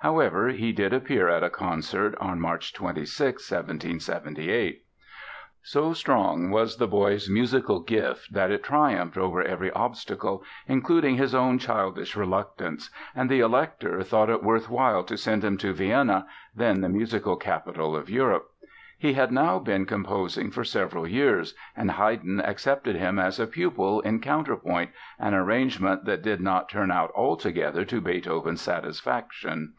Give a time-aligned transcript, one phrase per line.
[0.00, 4.84] However, he did appear at a concert on March 26, 1778.
[5.64, 11.34] So strong was the boy's musical gift that it triumphed over every obstacle, including his
[11.34, 16.26] own childish reluctance, and the Elector thought it worth while to send him to Vienna,
[16.54, 18.46] then the musical capital of Europe.
[18.98, 24.00] He had now been composing for several years, and Haydn accepted him as a pupil
[24.02, 29.72] in counterpoint, an arrangement that did not turn out altogether to Beethoven's satisfaction.